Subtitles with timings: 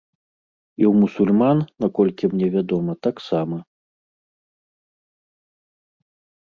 [0.81, 3.61] І ў мусульман, наколькі мне вядома, таксама.